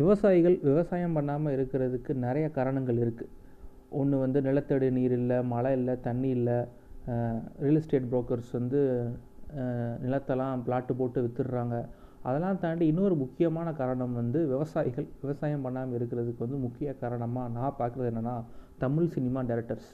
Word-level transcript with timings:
விவசாயிகள் 0.00 0.56
விவசாயம் 0.68 1.16
பண்ணாமல் 1.16 1.54
இருக்கிறதுக்கு 1.56 2.12
நிறைய 2.26 2.46
காரணங்கள் 2.58 3.00
இருக்குது 3.04 3.32
ஒன்று 4.00 4.16
வந்து 4.22 4.38
நிலத்தடி 4.46 4.86
நீர் 4.98 5.14
இல்லை 5.18 5.38
மழை 5.52 5.72
இல்லை 5.78 5.94
தண்ணி 6.06 6.28
இல்லை. 6.36 6.58
ரியல் 7.64 7.78
எஸ்டேட் 7.80 8.08
புரோக்கர்ஸ் 8.12 8.52
வந்து 8.58 8.80
நிலத்தெல்லாம் 10.04 10.62
பிளாட்டு 10.66 10.92
போட்டு 11.00 11.18
வித்துடுறாங்க. 11.24 11.76
அதெல்லாம் 12.28 12.60
தாண்டி 12.62 12.84
இன்னொரு 12.92 13.14
முக்கியமான 13.22 13.68
காரணம் 13.80 14.14
வந்து 14.20 14.40
விவசாயிகள் 14.52 15.08
விவசாயம் 15.22 15.64
பண்ணாமல் 15.66 15.96
இருக்கிறதுக்கு 15.98 16.44
வந்து 16.44 16.60
முக்கிய 16.66 16.90
காரணமாக 17.02 17.52
நான் 17.56 17.78
பார்க்குறது 17.80 18.10
என்னென்னா 18.12 18.36
தமிழ் 18.84 19.12
சினிமா 19.16 19.40
டேரக்டர்ஸ் 19.50 19.90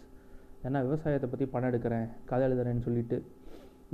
ஏன்னா 0.67 0.79
விவசாயத்தை 0.89 1.29
பற்றி 1.33 1.47
படம் 1.55 1.71
எடுக்கிறேன் 1.71 2.07
கதை 2.31 2.45
எழுதுறேன்னு 2.49 2.87
சொல்லிட்டு. 2.87 3.19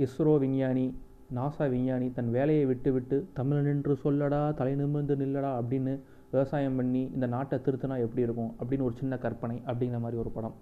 இஸ்ரோ 0.05 0.33
விஞ்ஞானி 0.43 0.85
நாசா 1.33 1.69
விஞ்ஞானி 1.69 2.11
தன் 2.11 2.31
வேலையை 2.31 2.65
விட்டு 2.65 2.91
விட்டு 2.93 3.27
தமிழ் 3.33 3.61
நின்று 3.61 3.97
சொல்லடா 4.03 4.53
தலை 4.53 4.75
நிமிர்ந்து 4.75 5.15
நில்லடா 5.15 5.51
அப்படின்னு 5.59 5.99
விவசாயம் 6.31 6.75
பண்ணி 6.75 7.11
இந்த 7.13 7.25
நாட்டை 7.25 7.59
திருத்தினா 7.59 7.99
எப்படி 7.99 8.21
இருக்கும் 8.21 8.55
அப்படின்னு 8.59 8.81
ஒரு 8.81 8.95
சின்ன 8.99 9.17
கற்பனை 9.17 9.61
அப்படிங்கிற 9.65 9.99
மாதிரி 9.99 10.17
ஒரு 10.19 10.29
படம். 10.29 10.55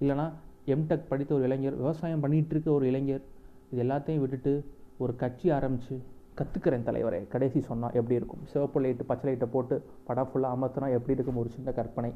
இல்லைனா 0.00 0.30
எம்டெக் 0.66 1.08
படித்த 1.08 1.34
ஒரு 1.34 1.44
இளைஞர் 1.44 1.76
விவசாயம் 1.76 2.22
பண்ணிகிட்டு 2.22 2.50
இருக்க 2.50 2.70
ஒரு 2.70 2.86
இளைஞர் 2.86 3.22
இது 3.70 3.82
எல்லாத்தையும் 3.82 4.18
விட்டுட்டு 4.18 4.64
ஒரு 4.98 5.16
கட்சி 5.16 5.50
ஆரம்பித்து 5.50 6.02
கற்றுக்கிறேன் 6.36 6.86
தலைவரே 6.88 7.28
கடைசி 7.28 7.60
சொன்னால் 7.60 7.92
எப்படி 7.92 8.14
இருக்கும்? 8.14 8.40
சிவப்பு 8.44 8.80
லைட்டு 8.80 9.02
பச்சை 9.06 9.30
லைட்டை 9.30 9.48
போட்டு 9.52 9.82
படம் 10.04 10.28
ஃபுல்லாக 10.28 10.56
அமர்த்தினா 10.56 10.90
எப்படி 10.92 11.12
இருக்கும் 11.12 11.36
ஒரு 11.36 11.48
சின்ன 11.48 11.72
கற்பனை 11.72 12.12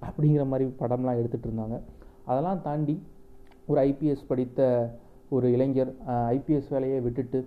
அப்படிங்கிற 0.00 0.46
மாதிரி 0.46 0.74
படம்லாம் 0.78 1.20
எடுத்துகிட்டு 1.20 1.48
இருந்தாங்க. 1.50 1.80
அதெல்லாம் 2.24 2.62
தாண்டி 2.62 3.02
ஒரு 3.66 3.80
ஐபிஎஸ் 3.80 4.28
படித்த 4.28 4.60
ஒரு 5.32 5.52
இளைஞர் 5.52 5.90
ஐபிஎஸ் 6.34 6.68
வேலையை 6.68 7.00
விட்டுட்டு 7.00 7.40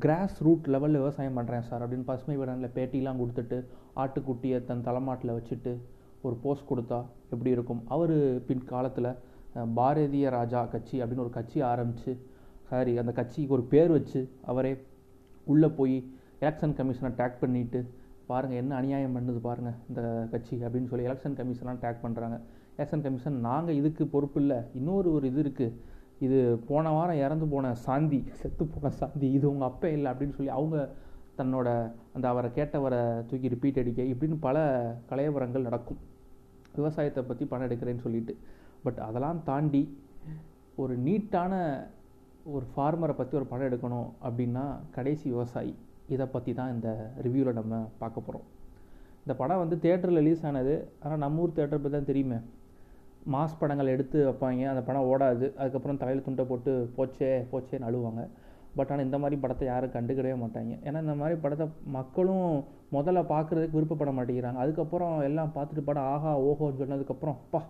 கிராஸ் 0.00 0.38
ரூட் 0.42 0.66
லெவலில் 0.68 1.00
விவசாயம் 1.02 1.38
பண்ணுறேன் 1.38 1.66
சார் 1.68 1.82
அப்படின்னு 1.84 2.04
பசுமை 2.04 2.36
விடனில் 2.36 2.74
பேட்டிலாம் 2.76 3.20
கொடுத்துட்டு 3.20 3.58
ஆட்டுக்குட்டியை 3.96 4.64
தன் 4.64 4.82
தலைமாட்டில் 4.82 5.36
வச்சுட்டு 5.38 5.72
ஒரு 6.22 6.36
போஸ்ட் 6.42 6.68
கொடுத்தா 6.70 6.98
எப்படி 7.30 7.50
இருக்கும்? 7.50 7.80
அவர் 7.86 8.14
பின்காலத்தில் 8.46 9.10
பாரதிய 9.78 10.30
ராஜா 10.30 10.60
கட்சி 10.64 11.02
அப்படின்னு 11.02 11.24
ஒரு 11.26 11.30
கட்சி 11.30 11.62
ஆரம்பித்து 11.62 12.12
சாரி 12.70 12.98
அந்த 12.98 13.12
கட்சிக்கு 13.12 13.54
ஒரு 13.54 13.64
பேர் 13.64 13.90
வச்சு 13.90 14.20
அவரே 14.44 14.72
உள்ளே 15.46 15.68
போய் 15.68 15.96
எலெக்ஷன் 16.40 16.76
கமிஷனை 16.78 17.10
டேக் 17.20 17.40
பண்ணிவிட்டு 17.42 17.80
பாருங்கள் 18.26 18.58
என்ன 18.58 18.72
அநியாயம் 18.76 19.16
பண்ணுது 19.16 19.40
பாருங்கள் 19.40 19.76
இந்த 19.88 20.00
கட்சி 20.32 20.56
அப்படின்னு 20.64 20.90
சொல்லி 20.90 21.06
எலெக்ஷன் 21.08 21.38
கமிஷன்லாம் 21.38 21.82
டேக் 21.84 22.04
பண்ணுறாங்க 22.04 22.36
எலெக்ஷன் 22.76 23.04
கமிஷன் 23.06 23.38
நாங்கள் 23.40 23.74
இதுக்கு 23.74 24.06
பொறுப்பு 24.06 24.40
இல்லை. 24.40 24.58
இன்னொரு 24.74 25.12
ஒரு 25.12 25.26
இது 25.26 25.40
இருக்குது 25.44 25.96
இது 26.26 26.38
போன 26.68 26.90
வாரம் 26.96 27.20
இறந்து 27.24 27.46
போன 27.52 27.74
சாந்தி 27.86 28.18
செத்து 28.38 28.64
போன 28.74 28.90
சாந்தி 29.00 29.26
இது 29.36 29.46
உங்கள் 29.50 29.68
அப்பா 29.70 29.88
இல்லை 29.96 30.08
அப்படின்னு 30.12 30.36
சொல்லி 30.38 30.52
அவங்க 30.58 30.78
தன்னோட 31.38 31.68
அந்த 32.14 32.26
அவரை 32.32 32.48
கேட்டவரை 32.56 33.00
தூக்கி 33.30 33.52
ரிப்பீட் 33.54 33.80
அடிக்க 33.82 34.02
இப்படின்னு 34.12 34.38
பல 34.46 34.56
கலையவரங்கள் 35.10 35.66
நடக்கும். 35.68 36.00
விவசாயத்தை 36.78 37.22
பற்றி 37.28 37.44
பணம் 37.52 37.66
எடுக்கிறேன்னு 37.68 38.04
சொல்லிட்டு. 38.06 38.34
பட் 38.84 38.98
அதெல்லாம் 39.08 39.40
தாண்டி 39.50 39.82
ஒரு 40.82 40.94
நீட்டான 41.06 41.54
ஒரு 42.54 42.66
ஃபார்மரை 42.72 43.14
பற்றி 43.20 43.34
ஒரு 43.40 43.46
படம் 43.52 43.68
எடுக்கணும் 43.70 44.08
அப்படின்னா 44.26 44.64
கடைசி 44.96 45.26
விவசாயி. 45.34 45.72
இதை 46.14 46.26
பற்றி 46.34 46.52
தான் 46.58 46.72
இந்த 46.74 46.88
ரிவ்யூவில் 47.26 47.58
நம்ம 47.60 47.80
பார்க்க 48.02 48.26
போகிறோம் 48.26 48.46
இந்த 49.24 49.34
படம் 49.40 49.62
வந்து 49.62 49.76
தேட்டரில் 49.84 50.20
ரிலீஸ் 50.22 50.44
ஆனது. 50.50 50.74
ஆனால் 51.02 51.22
நம்ம 51.24 51.42
ஊர் 51.44 51.58
தேட்டர் 51.58 51.82
பற்றி 51.84 51.96
தான் 51.96 52.10
தெரியுமே. 52.12 52.38
மாஸ் 53.34 53.58
படங்கள் 53.60 53.92
எடுத்து 53.94 54.18
வைப்பாங்க. 54.28 54.62
அந்த 54.72 54.82
படம் 54.88 55.08
ஓடாது. 55.12 55.46
அதுக்கப்புறம் 55.60 56.00
தலையில் 56.02 56.26
துண்டை 56.26 56.44
போட்டு 56.50 56.72
போச்சே 56.96 57.30
போச்சேன்னு 57.52 57.88
அழுவாங்க. 57.88 58.22
பட் 58.78 58.90
ஆனால் 58.92 59.06
இந்த 59.06 59.18
மாதிரி 59.22 59.36
படத்தை 59.42 59.64
யாரும் 59.68 59.92
கண்டுக்கிடவே 59.96 60.34
மாட்டாங்க. 60.42 60.72
ஏன்னா 60.86 60.98
இந்த 61.04 61.14
மாதிரி 61.20 61.36
படத்தை 61.44 61.66
மக்களும் 61.98 62.48
முதல்ல 62.96 63.20
பார்க்குறதுக்கு 63.34 63.76
விருப்பப்பட 63.78 64.12
மாட்டேங்கிறாங்க. 64.18 64.60
அதுக்கப்புறம் 64.64 65.14
எல்லாம் 65.28 65.52
பார்த்துட்டு 65.56 65.84
படம் 65.88 66.08
ஆஹா 66.14 66.32
ஓஹோன்னு 66.48 66.80
சொன்னதுக்கப்புறம் 66.82 67.36
அப்பா 67.38 67.60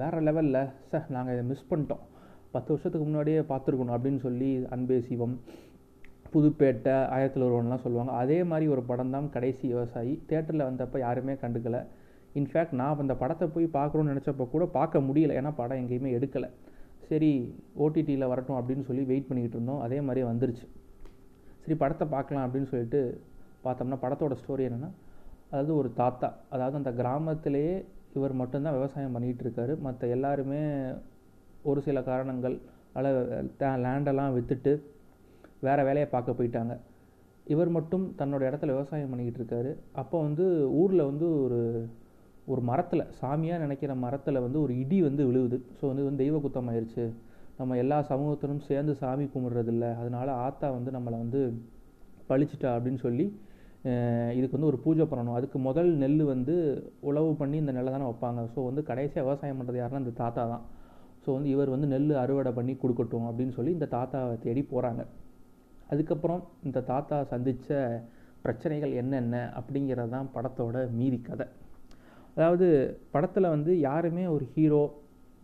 வேறு 0.00 0.20
லெவலில். 0.28 0.62
சார் 0.90 1.12
நாங்கள் 1.16 1.34
இதை 1.36 1.44
மிஸ் 1.50 1.68
பண்ணிட்டோம். 1.70 2.02
பத்து 2.54 2.70
வருஷத்துக்கு 2.72 3.06
முன்னாடியே 3.08 3.40
பார்த்துருக்கணும் 3.50 3.96
அப்படின்னு 3.96 4.20
சொல்லி 4.26 4.50
அன்பே 4.74 4.98
சிவம் 5.08 5.36
புதுப்பேட்டை 6.34 6.94
ஆயிரத்தில் 7.14 7.46
ஒருவன்லாம் 7.48 7.84
சொல்லுவாங்க. 7.84 8.12
அதே 8.22 8.38
மாதிரி 8.50 8.66
ஒரு 8.74 8.82
படம் 8.90 9.14
தான் 9.16 9.26
கடைசி 9.34 9.64
விவசாயி. 9.72 10.12
தேட்டரில் 10.28 10.68
வந்தப்போ 10.68 10.98
யாருமே 11.06 11.34
கண்டுக்கலை. 11.42 11.80
இன்ஃபேக்ட் 12.40 12.76
நான் 12.80 13.00
அந்த 13.04 13.14
படத்தை 13.22 13.46
போய் 13.54 13.66
பார்க்குறோன்னு 13.78 14.12
நினச்சப்போ 14.12 14.44
கூட 14.54 14.64
பார்க்க 14.78 15.06
முடியல. 15.08 15.36
ஏன்னா 15.40 15.50
படம் 15.60 15.80
எங்கேயுமே 15.82 16.12
எடுக்கலை. 16.18 16.48
சரி 17.08 17.30
ஓடிடியில் 17.84 18.30
வரட்டும் 18.32 18.58
அப்படின்னு 18.58 18.84
சொல்லி 18.88 19.02
வெயிட் 19.10 19.28
பண்ணிக்கிட்டு 19.28 19.58
இருந்தோம். 19.58 19.80
அதே 19.86 19.98
மாதிரி 20.08 20.22
வந்துருச்சு. 20.30 20.66
சரி 21.64 21.76
படத்தை 21.82 22.06
பார்க்கலாம் 22.14 22.44
அப்படின்னு 22.46 22.70
சொல்லிட்டு 22.72 23.00
பார்த்தோம்னா 23.64 23.98
படத்தோட 24.04 24.36
ஸ்டோரி 24.42 24.62
என்னென்னா 24.68 24.90
அதாவது 25.50 25.72
ஒரு 25.80 25.88
தாத்தா 26.00 26.28
அதாவது 26.54 26.76
அந்த 26.80 26.92
கிராமத்திலேயே 27.00 27.74
இவர் 28.18 28.34
மட்டும்தான் 28.40 28.76
விவசாயம் 28.78 29.14
பண்ணிகிட்டு 29.16 29.44
இருக்காரு. 29.46 29.74
மற்ற 29.86 30.08
எல்லாருமே 30.16 30.62
ஒரு 31.70 31.80
சில 31.86 31.98
காரணங்கள் 32.08 32.56
லேண்டெல்லாம் 33.84 34.34
விற்றுட்டு 34.36 34.72
வேறு 35.66 35.82
வேலையை 35.88 36.06
பார்க்க 36.14 36.38
போயிட்டாங்க. 36.38 36.74
இவர் 37.52 37.70
மட்டும் 37.76 38.04
தன்னோட 38.20 38.42
இடத்துல 38.48 38.74
விவசாயம் 38.76 39.12
பண்ணிக்கிட்டு 39.12 39.40
இருக்காரு. 39.42 39.70
அப்போ 40.00 40.16
வந்து 40.26 40.44
ஊரில் 40.80 41.08
வந்து 41.10 41.26
ஒரு 41.44 41.60
ஒரு 42.50 42.60
மரத்தில் 42.68 43.04
சாமியாக 43.20 43.62
நினைக்கிற 43.64 43.92
மரத்தில் 44.04 44.44
வந்து 44.44 44.58
ஒரு 44.64 44.72
இடி 44.82 44.98
வந்து 45.08 45.22
விழுவுது. 45.28 45.58
ஸோ 45.78 45.84
வந்து 45.90 46.04
வந்து 46.06 46.22
தெய்வ 46.22 46.38
குத்தம் 46.44 46.68
ஆயிடுச்சு 46.72 47.04
நம்ம 47.58 47.76
எல்லா 47.82 47.98
சமூகத்தினரும் 48.10 48.66
சேர்ந்து 48.68 48.92
சாமி 49.00 49.24
கும்பிட்றதில்ல. 49.32 49.86
அதனால 50.00 50.28
ஆத்தா 50.46 50.68
வந்து 50.76 50.90
நம்மளை 50.96 51.16
வந்து 51.24 51.40
பழிச்சிட்டா 52.30 52.70
அப்படின்னு 52.76 53.00
சொல்லி 53.06 53.26
இதுக்கு 54.38 54.56
வந்து 54.56 54.70
ஒரு 54.72 54.78
பூஜை 54.84 55.04
பண்ணணும். 55.12 55.36
அதுக்கு 55.38 55.58
முதல் 55.68 55.90
நெல் 56.02 56.20
வந்து 56.32 56.54
உழவு 57.08 57.30
பண்ணி 57.40 57.56
இந்த 57.62 57.72
நெல்லை 57.76 57.92
தானே 57.94 58.06
வைப்பாங்க. 58.10 58.42
ஸோ 58.54 58.60
வந்து 58.68 58.82
கடைசியாக 58.90 59.26
விவசாயம் 59.26 59.58
பண்ணுறது 59.60 59.80
யாருன்னா 59.80 60.02
இந்த 60.04 60.14
தாத்தா 60.22 60.42
தான். 60.52 60.64
ஸோ 61.24 61.28
வந்து 61.36 61.48
இவர் 61.54 61.72
வந்து 61.74 61.88
நெல் 61.94 62.10
அறுவடை 62.24 62.52
பண்ணி 62.58 62.74
கொடுக்கட்டும் 62.82 63.26
அப்படின்னு 63.30 63.56
சொல்லி 63.58 63.72
இந்த 63.78 63.88
தாத்தாவை 63.96 64.36
தேடி 64.44 64.62
போகிறாங்க 64.72 65.02
அதுக்கப்புறம் 65.92 66.42
இந்த 66.68 66.78
தாத்தா 66.92 67.16
சந்தித்த 67.32 67.80
பிரச்சனைகள் 68.44 68.92
என்னென்ன 69.00 69.36
அப்படிங்கிறது 69.58 70.12
தான் 70.16 70.30
படத்தோட 70.36 70.76
மீதி 71.00 71.18
கதை. 71.28 71.46
அதாவது 72.36 72.66
படத்தில் 73.14 73.52
வந்து 73.54 73.72
யாருமே 73.80 74.26
ஒரு 74.26 74.44
ஹீரோ 74.54 74.82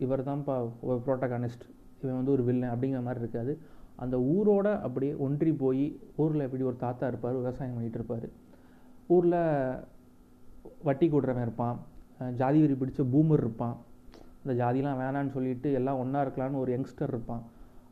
இவர் 0.05 0.27
தான்ப்பா 0.29 0.55
ஒரு 0.81 0.99
ப்ரோட்டகானிஸ்ட் 1.05 1.65
இவன் 2.01 2.17
வந்து 2.19 2.33
ஒரு 2.35 2.43
வில்லன் 2.43 2.73
அப்படிங்கிற 2.73 3.01
மாதிரி 3.07 3.23
இருக்காது. 3.23 3.53
அந்த 4.03 4.15
ஊரோட 4.33 4.67
அப்படியே 4.85 5.13
ஒன்றி 5.25 5.51
போய் 5.63 5.85
ஊரில் 6.15 6.45
எப்படி 6.45 6.63
ஒரு 6.63 6.77
தாத்தா 6.85 7.07
இருப்பார் 7.07 7.39
விவசாயம் 7.39 7.75
பண்ணிகிட்டு 7.75 7.99
இருப்பார். 7.99 8.27
ஊரில் 9.07 9.39
வட்டி 10.87 11.07
கூடுறவன் 11.11 11.45
இருப்பான். 11.47 11.77
ஜாதி 12.41 12.59
வரி 12.61 12.75
பிடிச்ச 12.81 13.01
பூமர் 13.13 13.43
இருப்பான். 13.45 13.75
இந்த 14.43 14.53
ஜாதிலாம் 14.61 14.99
வேணான்னு 15.03 15.35
சொல்லிட்டு 15.35 15.69
எல்லாம் 15.79 15.99
ஒன்றா 16.03 16.19
இருக்கலாம்னு 16.25 16.61
ஒரு 16.63 16.71
யங்ஸ்டர் 16.75 17.13
இருப்பான். 17.13 17.43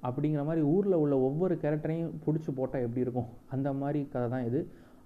அப்படிங்கிற 0.08 0.42
மாதிரி 0.50 0.62
ஊரில் 0.74 1.02
உள்ள 1.04 1.16
ஒவ்வொரு 1.28 1.56
கேரக்டரையும் 1.64 2.12
பிடிச்சி 2.26 2.52
போட்டால் 2.56 2.84
எப்படி 2.86 3.06
இருக்கும்? 3.06 3.30
அந்த 3.54 3.74
மாதிரி 3.74 4.02
கதை 4.14 4.28
தான் 4.30 4.46
இது. 4.50 4.60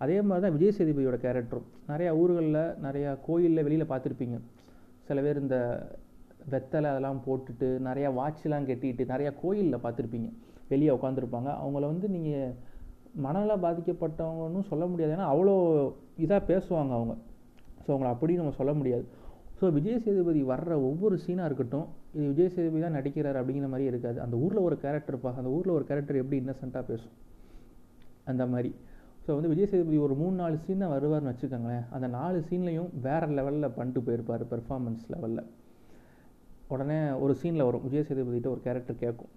அதே 0.03 0.17
மாதிரி 0.27 0.43
தான் 0.45 0.55
விஜய் 0.55 0.75
சேதுபதியோட 0.77 1.17
கேரக்டரும் 1.25 1.67
நிறையா 1.91 2.11
ஊர்களில் 2.21 2.61
நிறையா 2.85 3.11
கோயிலில் 3.27 3.65
வெளியில் 3.67 3.91
பார்த்துருப்பீங்க. 3.91 4.37
சில 5.07 5.21
பேர் 5.25 5.41
இந்த 5.43 5.57
வெத்தலை 6.53 6.87
அதெல்லாம் 6.91 7.19
போட்டுட்டு 7.25 7.67
நிறையா 7.87 8.09
வாட்ச்லாம் 8.19 8.67
கட்டிட்டு 8.69 9.03
நிறையா 9.13 9.31
கோயிலில் 9.41 9.83
பார்த்துருப்பீங்க. 9.85 10.29
வெளியே 10.71 10.91
உட்காந்துருப்பாங்க 10.97 11.49
அவங்கள 11.61 11.83
வந்து 11.93 12.07
நீங்கள் 12.15 12.53
மனநல 13.25 13.53
பாதிக்கப்பட்டவங்கன்னு 13.65 14.61
சொல்ல 14.71 14.83
முடியாது. 14.91 15.13
ஏன்னா 15.17 15.27
அவ்வளோ 15.33 15.55
இதாக 16.25 16.41
பேசுவாங்க 16.51 16.93
அவங்க. 16.99 17.15
ஸோ 17.83 17.89
அவங்கள 17.93 18.11
அப்படி 18.15 18.39
நம்ம 18.41 18.53
சொல்ல 18.59 18.73
முடியாது. 18.79 19.05
ஸோ 19.59 19.67
விஜய் 19.77 20.03
சேதுபதி 20.05 20.41
வர்ற 20.51 20.71
ஒவ்வொரு 20.89 21.15
சீனாக 21.25 21.49
இருக்கட்டும் 21.49 21.87
இது 22.15 22.23
விஜய் 22.31 22.53
சேதுபதி 22.55 22.81
தான் 22.85 22.97
நடிக்கிறார் 22.99 23.39
அப்படிங்கிற 23.41 23.67
மாதிரி 23.73 23.89
இருக்காது. 23.91 24.17
அந்த 24.25 24.35
ஊரில் 24.45 24.65
ஒரு 24.67 24.77
கேரக்டர் 24.83 25.13
இருப்பாங்க 25.15 25.41
அந்த 25.41 25.51
ஊரில் 25.57 25.75
ஒரு 25.77 25.85
கேரக்டர் 25.89 26.21
எப்படி 26.21 26.39
இன்னசென்ட்டாக 26.43 26.85
பேசும்? 26.91 27.13
அந்த 28.31 28.45
மாதிரி. 28.53 28.71
ஸோ 29.25 29.29
வந்து 29.37 29.49
விஜய் 29.51 29.69
சேதுபதி 29.71 29.97
ஒரு 30.05 30.13
மூணு 30.21 30.35
நாலு 30.41 30.55
சீன் 30.63 30.83
தான் 30.83 30.93
வருவார்னு 30.93 31.31
வச்சுக்கோங்களேன். 31.31 31.83
அந்த 31.95 32.07
நாலு 32.17 32.37
சீன்லையும் 32.47 32.89
வேறு 33.05 33.27
லெவலில் 33.39 33.73
பண்ணிட்டு 33.75 34.01
போயிருப்பார் 34.07 34.43
பெர்ஃபார்மன்ஸ் 34.53 35.03
லெவலில் 35.13 35.43
உடனே 36.73 36.97
ஒரு 37.23 37.33
சீனில் 37.41 37.67
வரும். 37.67 37.83
விஜய் 37.87 38.05
சேதுபதிகிட்ட 38.07 38.49
ஒரு 38.55 38.61
கேரக்டர் 38.67 39.01
கேட்கும் 39.03 39.31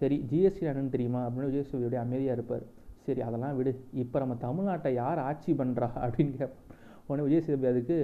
சரி 0.00 0.16
ஜிஎஸ்டி 0.30 0.68
என்னன்னு 0.70 0.94
தெரியுமா? 0.94 1.20
அப்படின்னு 1.26 1.50
விஜய் 1.50 1.66
சேதுபதியோட 1.68 1.98
அமைதியாக 2.04 2.36
இருப்பார். 2.38 2.64
சரி 3.06 3.20
அதெல்லாம் 3.28 3.56
விடு. 3.58 3.72
இப்போ 4.02 4.16
நம்ம 4.22 4.34
தமிழ்நாட்டை 4.46 4.90
யார் 5.02 5.24
ஆட்சி 5.28 5.52
பண்ணுறா 5.60 5.88
அப்படின்னு 6.04 6.34
கேட்போம் 6.40 6.68
உடனே 7.06 7.24
விஜய் 7.28 7.44
சேதுபதி 7.46 7.72
அதுக்கு 7.74 7.98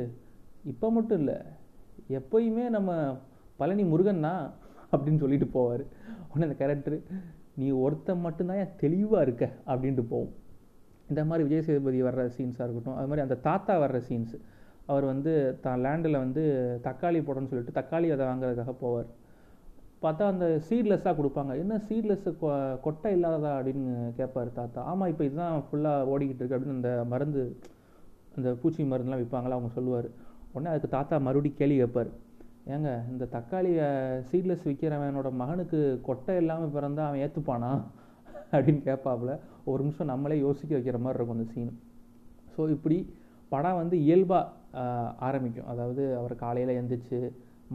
இப்போ 0.72 0.86
மட்டும் 0.96 1.20
இல்லை. 1.22 1.38
எப்பயுமே 2.18 2.64
நம்ம 2.76 2.90
பழனி 3.60 3.84
முருகன் 3.92 4.26
தான் 4.28 4.42
அப்படின்னு 4.92 5.22
சொல்லிட்டு 5.24 5.48
போவார். 5.56 5.84
உடனே 6.30 6.46
அந்த 6.48 6.58
கேரக்டர் 6.62 6.98
நீ 7.60 7.68
ஒருத்தன் 7.84 8.24
மட்டும்தான் 8.26 8.60
ஏன் 8.64 8.76
தெளிவாக 8.82 9.24
இருக்க? 9.26 9.44
அப்படின்ட்டு 9.70 10.04
போவோம். 10.12 10.34
இந்த 11.10 11.20
மாதிரி 11.28 11.42
விஜய் 11.46 11.66
சேதுபதி 11.68 12.00
வர்ற 12.08 12.24
சீன்ஸாக 12.36 12.66
இருக்கட்டும் 12.66 12.98
அது 12.98 13.08
மாதிரி 13.10 13.24
அந்த 13.26 13.36
தாத்தா 13.48 13.74
வர்ற 13.84 14.00
சீன்ஸ் 14.08 14.36
அவர் 14.92 15.04
வந்து 15.12 15.32
தான் 15.64 15.80
லேண்டில் 15.86 16.22
வந்து 16.24 16.42
தக்காளி 16.86 17.18
போடணும்னு 17.28 17.50
சொல்லிட்டு 17.52 17.78
தக்காளி 17.78 18.08
அதை 18.14 18.24
வாங்குறதுக்காக 18.28 18.74
போவார். 18.82 19.08
பார்த்தா 20.04 20.24
அந்த 20.32 20.46
சீட்லெஸ்ஸாக 20.66 21.14
கொடுப்பாங்க. 21.20 21.52
என்ன 21.62 21.74
சீட்லெஸ்ஸு 21.88 22.30
கொட்டை 22.86 23.10
இல்லாததா 23.16 23.52
அப்படின்னு 23.58 23.94
கேட்பார் 24.18 24.50
தாத்தா. 24.58 24.80
ஆமாம் 24.90 25.10
இப்போ 25.12 25.24
இதுதான் 25.28 25.64
ஃபுல்லாக 25.68 26.10
ஓடிக்கிட்டு 26.12 26.42
இருக்கு 26.42 26.56
அப்படின்னு 26.56 26.78
அந்த 26.78 26.92
மருந்து 27.12 27.42
அந்த 28.36 28.48
பூச்சி 28.62 28.82
மருந்துலாம் 28.92 29.22
விற்பாங்களா 29.22 29.56
அவங்க 29.56 29.72
சொல்லுவார். 29.78 30.08
உடனே 30.54 30.70
அதுக்கு 30.72 30.90
தாத்தா 30.96 31.16
மறுபடியும் 31.26 31.60
கேள்வி 31.60 31.78
கேட்பார். 31.82 32.10
ஏங்க 32.74 32.90
இந்த 33.12 33.24
தக்காளியை 33.36 33.88
சீட்லெஸ் 34.30 34.66
விற்கிறவனோட 34.68 35.28
மகனுக்கு 35.42 35.78
கொட்டை 36.08 36.34
இல்லாமல் 36.42 36.74
பிறந்தா 36.76 37.04
அவன் 37.08 37.22
ஏற்றுப்பானா 37.24 37.70
அப்படின்னு 38.52 38.82
கேட்பாப்புல. 38.88 39.32
ஒரு 39.70 39.80
நிமிஷம் 39.84 40.10
நம்மளே 40.12 40.36
யோசிக்க 40.46 40.70
வைக்கிற 40.76 40.98
மாதிரி 41.04 41.18
இருக்கும் 41.18 41.38
அந்த 41.38 41.48
சீன் 41.54 41.72
ஸோ 42.54 42.62
இப்படி 42.76 42.98
படம் 43.52 43.78
வந்து 43.80 43.96
இயல்பாக 44.06 44.84
ஆரம்பிக்கும். 45.26 45.68
அதாவது 45.72 46.02
அவர் 46.20 46.34
காலையில் 46.44 46.78
எந்திரிச்சு 46.80 47.18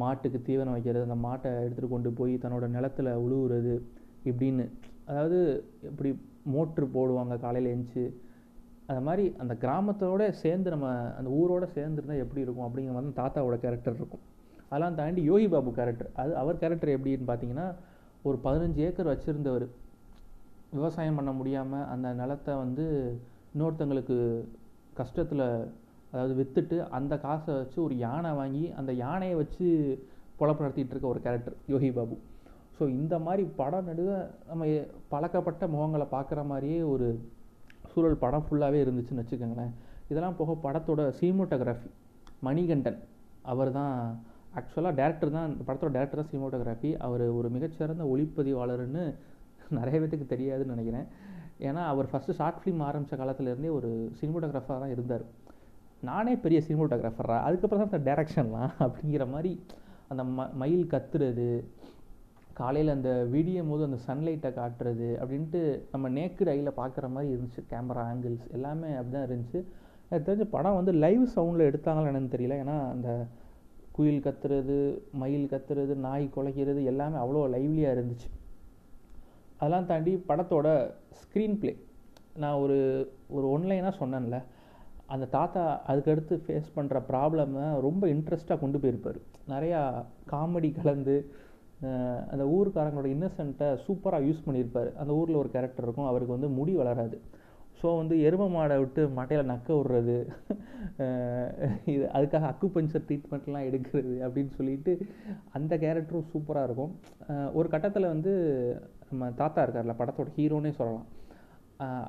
மாட்டுக்கு 0.02 0.40
தீவனம் 0.48 0.76
வைக்கிறது 0.76 1.08
அந்த 1.08 1.18
மாட்டை 1.28 1.50
எடுத்துகிட்டு 1.64 1.94
கொண்டு 1.94 2.10
போய் 2.20 2.34
தன்னோட 2.44 2.66
நிலத்துல 2.76 3.10
உழுவுறது 3.26 3.74
இப்படின்னு. 4.30 4.66
அதாவது 5.10 5.40
இப்படி 5.92 6.12
மோட்ரு 6.54 6.86
போடுவாங்க 6.98 7.36
காலையில் 7.46 7.72
எழுந்துச்சு 7.72 8.06
அது 8.92 9.02
மாதிரி 9.08 9.26
அந்த 9.42 9.54
கிராமத்தோட 9.64 10.24
சேர்ந்து 10.44 10.74
நம்ம 10.74 10.88
அந்த 11.20 11.30
ஊரோட 11.40 11.66
சேர்ந்துருந்தா 11.76 12.16
எப்படி 12.24 12.44
இருக்கும் 12.46 12.66
அப்படிங்கிற 12.68 12.94
மாதிரி 12.96 13.14
தாத்தாவோட 13.22 13.56
கேரக்டர் 13.66 13.98
இருக்கும். 14.00 14.24
அதெல்லாம் 14.70 14.98
தாண்டி 15.00 15.22
யோகி 15.32 15.48
பாபு 15.54 15.72
கேரக்டர் 15.80 16.10
அது 16.22 16.32
அவர் 16.42 16.62
கேரக்டர் 16.64 16.94
எப்படின்னு 16.96 17.30
பார்த்தீங்கன்னா 17.30 17.68
ஒரு 18.28 18.38
பதினஞ்சு 18.46 18.82
ஏக்கர் 18.88 19.12
வச்சுருந்தவர். 19.12 19.66
விவசாயம் 20.76 21.18
பண்ண 21.20 21.32
முடியாமல் 21.40 21.88
அந்த 21.94 22.08
நிலத்தை 22.22 22.54
வந்து 22.64 22.86
இன்னொருத்தங்களுக்கு 23.54 24.18
கஷ்டத்தில் 25.00 25.46
அதாவது 26.14 26.34
விற்றுட்டு 26.40 26.78
அந்த 26.98 27.14
காசை 27.26 27.52
வச்சு 27.60 27.78
ஒரு 27.86 27.96
யானை 28.06 28.32
வாங்கி 28.40 28.66
அந்த 28.80 28.92
யானையை 29.04 29.36
வச்சு 29.42 29.68
பொழப்பு 30.40 30.64
நடத்திட்டு 30.66 30.94
இருக்க 30.94 31.08
ஒரு 31.14 31.22
கேரக்டர் 31.26 31.56
யோகி 31.74 31.90
பாபு. 31.98 32.16
ஸோ 32.78 32.84
இந்த 33.00 33.16
மாதிரி 33.26 33.44
படம் 33.62 33.88
நடுக 33.90 34.12
நம்ம 34.50 34.66
பழக்கப்பட்ட 35.14 35.64
முகங்களை 35.76 36.06
பார்க்குற 36.14 36.42
மாதிரியே 36.52 36.80
ஒரு 36.94 37.08
சூழல் 37.92 38.22
படம் 38.24 38.46
ஃபுல்லாகவே 38.46 38.80
இருந்துச்சுன்னு 38.84 39.24
வச்சுக்கோங்களேன். 39.24 39.74
இதெல்லாம் 40.12 40.38
போக 40.40 40.56
படத்தோட 40.66 41.02
சினிமோட்டோகிராஃபி 41.20 41.90
மணிகண்டன். 42.48 43.00
அவர் 43.52 43.72
தான் 43.80 43.94
ஆக்சுவலாக 44.60 44.94
டேரக்டர் 45.02 45.36
தான் 45.38 45.48
இந்த 45.52 45.64
படத்தோட 45.68 45.92
டேரக்டர் 45.98 46.22
தான் 46.22 46.32
சினிமோட்டோகிராஃபி 46.32 46.92
அவர் 47.06 47.26
ஒரு 47.38 47.48
மிகச்சிறந்த 47.56 48.06
ஒளிப்பதிவாளர்னு 48.14 49.06
நிறைய 49.80 49.98
பேத்துக்கு 50.02 50.28
தெரியாதுன்னு 50.34 50.76
நினைக்கிறேன். 50.76 51.08
ஏன்னா 51.68 51.82
அவர் 51.92 52.10
ஃபஸ்ட்டு 52.12 52.38
ஷார்ட் 52.40 52.60
ஃபிலிம் 52.62 52.82
ஆரம்பித்த 52.88 53.18
காலத்துலேருந்தே 53.22 53.72
ஒரு 53.80 53.90
சினிமோட்டோகிராஃபராக 54.20 54.82
தான் 54.84 54.94
இருந்தார். 54.96 55.26
நானே 56.10 56.34
பெரிய 56.46 56.60
சினிமோட்டோகிராஃபரா 56.68 57.38
அதுக்கப்புறம் 57.48 57.84
தான் 57.84 57.92
இந்த 57.92 58.04
டேரக்ஷன்லாம் 58.10 58.72
அப்படிங்கிற 58.86 59.26
மாதிரி 59.34 59.52
அந்த 60.12 60.24
ம 60.38 60.48
மயில் 60.62 60.90
கத்துறது 60.94 61.48
காலையில் 62.60 62.94
அந்த 62.96 63.12
விடியும் 63.34 63.70
போது 63.72 63.84
அந்த 63.88 64.00
சன்லைட்டை 64.08 64.50
காட்டுறது 64.58 65.08
அப்படின்ட்டு 65.22 65.62
நம்ம 65.94 66.10
நேக்கு 66.18 66.50
ஐயில் 66.56 66.78
பார்க்குற 66.80 67.06
மாதிரி 67.16 67.32
இருந்துச்சு. 67.34 67.62
கேமரா 67.72 68.04
ஆங்கிள்ஸ் 68.10 68.46
எல்லாமே 68.58 68.90
அப்படி 69.00 69.14
தான் 69.16 69.28
இருந்துச்சு. 69.30 69.60
எனக்கு 70.10 70.28
தெரிஞ்ச 70.28 70.46
படம் 70.56 70.78
வந்து 70.80 70.94
லைவ் 71.04 71.24
சவுண்டில் 71.36 71.68
எடுத்தாங்களா 71.70 72.10
என்னன்னு 72.12 72.36
தெரியல. 72.36 72.58
ஏன்னா 72.64 72.78
அந்த 72.96 73.10
குயில் 73.98 74.24
கத்துறது 74.28 74.78
மயில் 75.22 75.52
கத்துறது 75.54 75.96
நாய் 76.06 76.26
குலைக்கிறது 76.36 76.82
எல்லாமே 76.92 77.18
அவ்வளோ 77.24 77.42
லைவ்லியாக 77.56 77.96
இருந்துச்சு. 77.98 78.30
அதெல்லாம் 79.64 79.90
தாண்டி 79.92 80.14
படத்தோட 80.30 80.68
ஸ்க்ரீன் 81.22 81.60
ப்ளே 81.62 81.74
நான் 82.44 82.62
ஒரு 82.64 82.78
ஒரு 83.38 83.46
ஒன்லைனாக 83.56 84.00
சொன்னேன்ல 84.02 84.38
அந்த 85.14 85.26
தாத்தா 85.36 85.64
அதுக்கடுத்து 85.92 86.36
ஃபேஸ் 86.46 86.74
பண்ணுற 86.76 87.00
ப்ராப்ளமை 87.10 87.66
ரொம்ப 87.86 88.04
இன்ட்ரெஸ்ட்டாக 88.14 88.62
கொண்டு 88.62 88.78
போயிருப்பார். 88.84 89.20
நிறையா 89.54 89.80
காமெடி 90.32 90.70
கலந்து 90.78 91.16
அந்த 92.32 92.44
ஊருக்காரங்களோட 92.56 93.08
இன்னசென்ட்டை 93.16 93.70
சூப்பராக 93.86 94.28
யூஸ் 94.28 94.46
பண்ணியிருப்பார். 94.46 94.90
அந்த 95.02 95.12
ஊரில் 95.20 95.40
ஒரு 95.42 95.50
கேரக்டர் 95.56 95.86
இருக்கும் 95.88 96.10
அவருக்கு 96.12 96.36
வந்து 96.36 96.50
முடி 96.58 96.74
வளராது. 96.82 97.18
ஸோ 97.80 97.90
வந்து 98.00 98.16
எரும 98.28 98.44
மாடை 98.56 98.76
விட்டு 98.82 99.02
மட்டையில் 99.18 99.50
நக்க 99.52 99.70
விடுறது 99.78 100.18
இது 101.94 102.04
அதுக்காக 102.18 102.50
அக்கு 102.52 102.68
பஞ்சர் 102.76 103.06
ட்ரீட்மெண்ட்லாம் 103.08 103.68
எடுக்கிறது 103.70 104.14
அப்படின்னு 104.26 104.52
சொல்லிட்டு 104.60 104.94
அந்த 105.58 105.74
கேரக்டரும் 105.84 106.30
சூப்பராக 106.34 106.68
இருக்கும். 106.70 106.94
ஒரு 107.58 107.68
கட்டத்தில் 107.74 108.14
வந்து 108.14 108.34
நம்ம 109.14 109.32
தாத்தா 109.42 109.64
இருக்கார்ல 109.66 109.96
படத்தோட 110.02 110.30
ஹீரோனே 110.38 110.74
சொல்லலாம். 110.80 111.08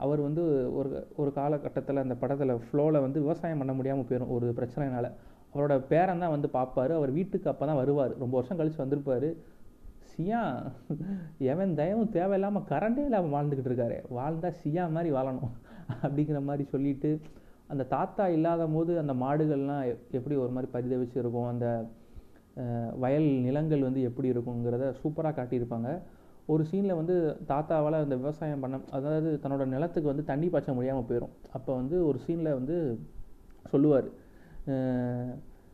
அவர் 0.04 0.20
வந்து 0.26 0.42
ஒரு 0.78 0.90
ஒரு 1.20 1.30
காலகட்டத்தில் 1.38 2.02
அந்த 2.02 2.14
படத்தில் 2.22 2.60
ஃப்ளோவில் 2.66 3.04
வந்து 3.04 3.18
விவசாயம் 3.24 3.60
பண்ண 3.62 3.72
முடியாமல் 3.78 4.06
போயிடும் 4.08 4.34
ஒரு 4.36 4.46
பிரச்சனைனால. 4.58 5.06
அவரோட 5.52 5.74
பேரன் 5.90 6.22
தான் 6.22 6.34
வந்து 6.34 6.48
பார்ப்பாரு 6.58 6.92
அவர் 6.98 7.10
வீட்டுக்கு 7.18 7.50
அப்போ 7.52 7.64
தான் 7.70 7.80
வருவார். 7.80 8.12
ரொம்ப 8.22 8.34
வருஷம் 8.38 8.58
கழித்து 8.60 8.82
வந்திருப்பார். 8.82 9.28
சியா 10.10 10.40
எவன் 11.52 11.72
தயவும் 11.80 12.12
தேவையில்லாமல் 12.16 12.66
கரண்டே 12.72 13.04
இல்லாமல் 13.08 13.34
வாழ்ந்துக்கிட்டு 13.34 13.70
இருக்காரு. 13.70 13.96
வாழ்ந்தால் 14.18 14.58
சியா 14.62 14.84
மாதிரி 14.96 15.10
வாழணும் 15.16 15.54
அப்படிங்கிற 16.04 16.40
மாதிரி 16.48 16.64
சொல்லிட்டு 16.74 17.10
அந்த 17.72 17.82
தாத்தா 17.94 18.24
இல்லாத 18.36 18.62
போது 18.74 18.92
அந்த 19.02 19.14
மாடுகள்லாம் 19.24 19.84
எப்படி 20.18 20.34
ஒரு 20.44 20.52
மாதிரி 20.56 20.70
பரிதவிச்சு 20.74 21.16
இருக்கும் 21.22 21.50
அந்த 21.52 21.66
வயல் 23.04 23.30
நிலங்கள் 23.46 23.86
வந்து 23.88 24.02
எப்படி 24.08 24.28
இருக்குங்கிறத 24.32 24.90
சூப்பராக 25.00 25.34
காட்டியிருப்பாங்க. 25.38 25.90
ஒரு 26.46 26.64
சீனில் 26.64 26.94
வந்து 26.94 27.14
தாத்தாவால் 27.48 28.02
அந்த 28.02 28.16
விவசாயம் 28.16 28.60
பண்ண 28.60 28.80
அதாவது 28.90 29.40
தன்னோட 29.42 29.64
நிலத்துக்கு 29.66 30.08
வந்து 30.08 30.24
தண்ணி 30.24 30.48
பாய்ச்ச 30.48 30.74
முடியாமல் 30.74 31.06
போயிடும் 31.08 31.34
அப்போ 31.52 31.74
வந்து 31.74 32.06
ஒரு 32.06 32.18
சீனில் 32.26 32.52
வந்து 32.52 32.76
சொல்லுவார் 33.70 34.08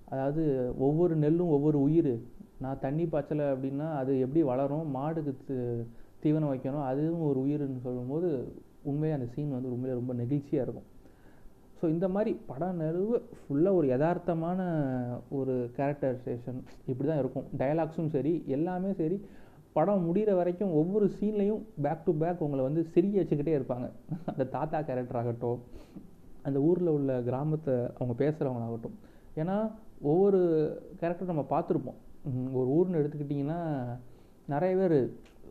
அதாவது 0.04 0.42
ஒவ்வொரு 0.78 1.16
நெல்லும் 1.16 1.48
ஒவ்வொரு 1.48 1.82
உயிர். 1.82 2.12
நான் 2.58 2.78
தண்ணி 2.80 3.06
பாய்ச்சலை 3.06 3.44
அப்படின்னா 3.44 3.94
அது 3.94 4.18
எப்படி 4.18 4.42
வளரும்? 4.42 4.96
மாடுக்கு 4.96 5.34
தி- 5.48 5.84
தீவனம் 6.22 6.52
வைக்கணும்? 6.52 6.84
அதுவும் 6.84 7.22
ஒரு 7.22 7.40
உயிர்னு 7.40 7.80
சொல்லும்போது 7.80 8.28
உண்மையாக 8.82 9.22
அந்த 9.22 9.32
சீன் 9.34 9.50
வந்து 9.50 9.72
உண்மையிலே 9.72 10.00
ரொம்ப 10.00 10.14
நெகிழ்ச்சியாக 10.14 10.64
இருக்கும். 10.64 10.88
ஸோ 11.80 11.88
இந்த 11.88 12.08
மாதிரி 12.08 12.40
படம் 12.46 12.80
நடுவு 12.80 13.22
ஃபுல்லாக 13.40 13.74
ஒரு 13.74 13.86
யதார்த்தமான 13.88 14.60
ஒரு 15.30 15.70
கேரக்டரைசேஷன் 15.76 16.58
இப்படி 16.86 17.08
தான் 17.08 17.18
இருக்கும் 17.18 17.44
டயலாக்ஸும் 17.58 18.08
சரி 18.08 18.44
எல்லாமே 18.46 18.92
சரி. 18.92 19.24
படம் 19.76 20.04
முடிகிற 20.06 20.30
வரைக்கும் 20.38 20.72
ஒவ்வொரு 20.80 21.06
சீன்லையும் 21.18 21.62
பேக் 21.84 22.04
டு 22.06 22.12
பேக் 22.22 22.42
உங்களை 22.46 22.62
வந்து 22.68 22.82
சிரிக்க 22.92 23.16
வச்சுக்கிட்டே 23.20 23.54
இருப்பாங்க. 23.58 23.86
அந்த 24.30 24.44
தாத்தா 24.56 24.78
கேரக்டர் 24.88 25.18
ஆகட்டும் 25.20 25.60
அந்த 26.48 26.58
ஊரில் 26.68 26.94
உள்ள 26.96 27.12
கிராமத்தை 27.28 27.74
அவங்க 27.96 28.14
பேசுகிறவங்களாகட்டும் 28.22 28.96
ஏன்னா 29.40 29.56
ஒவ்வொரு 30.10 30.40
கேரக்டர் 31.00 31.32
நம்ம 31.32 31.44
பார்த்துருப்போம். 31.54 31.98
ஒரு 32.58 32.68
ஊர்னு 32.76 33.00
எடுத்துக்கிட்டிங்கன்னா 33.00 33.60
நிறைய 34.52 34.74
பேர் 34.80 34.98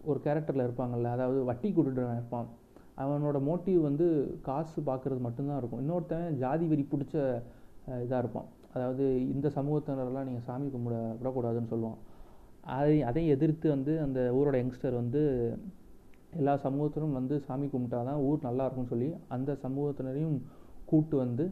ஒரு 0.10 0.20
கேரக்டரில் 0.26 0.66
இருப்பாங்கள்ல 0.68 1.12
அதாவது 1.16 1.40
வட்டி 1.50 1.70
கொடுத்துட்டு 1.78 2.20
இருப்பான். 2.20 2.50
அவனோட 3.04 3.38
மோட்டிவ் 3.50 3.82
வந்து 3.88 4.08
காசு 4.48 4.80
பார்க்குறது 4.90 5.22
மட்டும்தான் 5.26 5.60
இருக்கும். 5.62 5.82
இன்னொருத்தன் 5.84 6.28
ஜாதி 6.44 6.66
வெறி 6.72 6.84
பிடிச்ச 6.94 7.16
இதாக 8.06 8.24
இருப்பான். 8.24 8.50
அதாவது 8.74 9.06
இந்த 9.34 9.48
சமூகத்தினரெல்லாம் 9.58 10.28
நீங்கள் 10.30 10.48
சாமி 10.48 10.68
கும்பிட 10.74 10.96
விடக்கூடாதுன்னு 11.20 11.72
சொல்லுவான். 11.74 12.00
அதை 12.64 12.96
அதையும் 13.10 13.34
எதிர்த்து 13.36 13.68
வந்து 13.76 13.94
அந்த 14.06 14.20
ஊரோட 14.38 14.56
யங்ஸ்டர் 14.62 15.00
வந்து 15.02 15.22
எல்லா 16.40 16.54
சமூகத்தினரும் 16.66 17.18
வந்து 17.20 17.36
சாமி 17.48 17.68
கும்பிட்டா 17.74 18.00
தான் 18.10 18.22
ஊர் 18.28 18.48
நல்லா 18.48 18.66
இருக்கும்னு 18.66 18.94
சொல்லி 18.94 19.10
அந்த 19.36 19.58
சமூகத்தினரையும் 19.64 20.38
கூட்டு 20.90 21.16
வந்து 21.18 21.46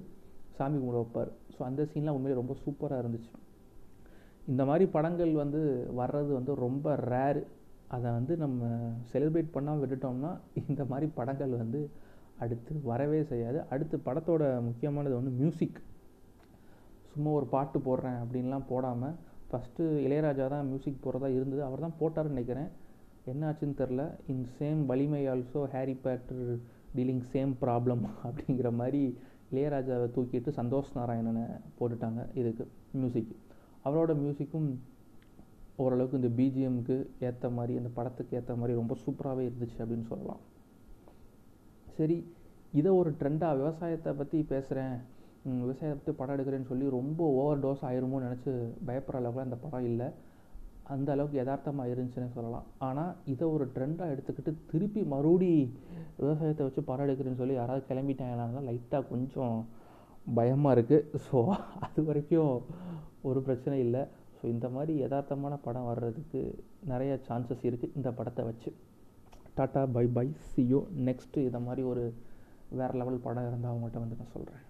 சாமி 0.57 0.77
கும்பிட 0.77 0.97
வைப்பார். 1.01 1.31
ஸோ 1.55 1.59
அந்த 1.69 1.81
சீன்லாம் 1.91 2.17
உண்மையிலே 2.17 2.39
ரொம்ப 2.41 2.55
சூப்பராக 2.63 3.01
இருந்துச்சு. 3.03 3.31
இந்த 4.51 4.61
மாதிரி 4.69 4.85
படங்கள் 4.95 5.31
வந்து 5.43 5.61
வர்றது 5.99 6.31
வந்து 6.39 6.51
ரொம்ப 6.65 6.95
ரேரு 7.11 7.41
அதை 7.95 8.07
வந்து 8.17 8.33
நம்ம 8.43 8.69
செலிப்ரேட் 9.11 9.55
பண்ணாமல் 9.55 9.81
விட்டுட்டோம்னா 9.83 10.31
இந்த 10.61 10.81
மாதிரி 10.91 11.07
படங்கள் 11.19 11.53
வந்து 11.63 11.81
அடுத்து 12.43 12.73
வரவே 12.91 13.19
செய்யாது. 13.31 13.59
அடுத்து 13.73 13.97
படத்தோட 14.07 14.43
முக்கியமானது 14.69 15.15
வந்து 15.19 15.33
மியூசிக் 15.39 15.79
சும்மா 17.11 17.31
ஒரு 17.39 17.47
பாட்டு 17.53 17.77
போடுறேன் 17.87 18.19
அப்படின்லாம் 18.23 18.69
போடாமல் 18.71 19.15
ஃபஸ்ட்டு 19.49 19.83
இளையராஜா 20.05 20.45
தான் 20.53 20.67
மியூசிக் 20.69 21.03
போடுறதா 21.05 21.29
இருந்தது. 21.37 21.61
அவர் 21.67 21.85
தான் 21.85 21.97
போட்டாருன்னு 22.01 22.35
நினைக்கிறேன். 22.35 22.69
என்ன 23.31 23.47
ஆச்சுன்னு 23.49 23.79
தெரில 23.81 24.03
in 24.33 24.43
same 24.57 24.81
Valimai 24.91 25.21
also 25.31 25.61
Harry 25.73 25.95
Potter 26.03 26.43
dealing 26.97 27.25
same 27.33 27.53
problem 27.63 28.03
அப்படிங்கிற 28.27 28.69
மாதிரி 28.81 29.01
இளையராஜாவை 29.51 30.07
தூக்கிட்டு 30.15 30.51
சந்தோஷ் 30.59 30.93
நாராயணனை 30.97 31.43
போட்டுட்டாங்க 31.79 32.21
இதுக்கு 32.41 32.63
மியூசிக் 32.99 33.33
அவரோட 33.85 34.13
மியூசிக்கும் 34.23 34.69
ஓரளவுக்கு 35.83 36.19
இந்த 36.19 36.29
பிஜிஎம்க்கு 36.37 36.95
ஏற்ற 37.27 37.49
மாதிரி 37.57 37.73
அந்த 37.81 37.89
படத்துக்கு 37.97 38.37
ஏற்ற 38.37 38.53
மாதிரி 38.59 38.79
ரொம்ப 38.79 38.93
சூப்பராகவே 39.03 39.43
இருந்துச்சு 39.49 39.77
அப்படின்னு 39.83 40.07
சொல்லலாம். 40.13 40.41
சரி 41.97 42.17
இதை 42.79 42.91
ஒரு 43.01 43.11
ட்ரெண்டாக 43.19 43.57
விவசாயத்தை 43.61 44.11
பற்றி 44.21 44.39
பேசுகிறேன் 44.53 44.97
விவசாயத்தை 45.63 45.97
பற்றி 45.97 46.13
படம் 46.19 46.35
எடுக்கிறேன்னு 46.35 46.69
சொல்லி 46.71 46.87
ரொம்ப 46.97 47.21
ஓவர் 47.39 47.61
டோஸ் 47.65 47.85
ஆயிருமோன்னு 47.89 48.27
நினச்சி 48.27 48.51
பயப்படுற 48.87 49.19
அளவுக்குலாம் 49.21 49.49
இந்த 49.49 49.59
படம் 49.65 49.87
இல்லை. 49.91 50.07
அந்த 50.93 51.09
அளவுக்கு 51.13 51.39
யதார்த்தமாக 51.39 51.91
இருந்துச்சுன்னு 51.93 52.35
சொல்லலாம். 52.35 52.67
ஆனால் 52.87 53.11
இதை 53.33 53.45
ஒரு 53.55 53.65
ட்ரெண்டாக 53.75 54.13
எடுத்துக்கிட்டு 54.13 54.51
திருப்பி 54.71 55.01
மறுபடி 55.13 55.49
விவசாயத்தை 56.21 56.65
வச்சு 56.67 56.83
படம் 56.89 57.05
எடுக்கிறேன்னு 57.07 57.41
சொல்லி 57.41 57.57
யாராவது 57.59 57.83
கிளம்பிட்டாங்களான்னா 57.89 58.61
லைட்டாக 58.69 59.09
கொஞ்சம் 59.11 59.57
பயமாக 60.37 60.75
இருக்குது 60.77 61.19
ஸோ 61.25 61.39
அது 61.87 61.99
வரைக்கும் 62.09 62.53
ஒரு 63.29 63.39
பிரச்சனை 63.47 63.77
இல்லை. 63.85 64.03
ஸோ 64.37 64.43
இந்த 64.53 64.67
மாதிரி 64.75 64.93
யதார்த்தமான 65.03 65.53
படம் 65.67 65.89
வர்றதுக்கு 65.91 66.41
நிறைய 66.91 67.11
சான்சஸ் 67.27 67.67
இருக்குது 67.69 67.95
இந்த 67.99 68.09
படத்தை 68.19 68.43
வச்சு. 68.49 68.71
Tata 69.57 69.83
bye 69.97 70.05
bye. 70.17 70.27
Ciao 70.51 70.81
next 71.09 71.45
இதை 71.49 71.61
மாதிரி 71.67 71.83
ஒரு 71.91 72.05
வேறு 72.79 72.97
லெவல் 73.01 73.23
படம் 73.27 73.47
இருந்தால் 73.49 73.73
அவங்கள்ட்ட 73.73 74.03
வந்து 74.03 74.19
நான் 74.21 74.35
சொல்கிறேன் 74.35 74.63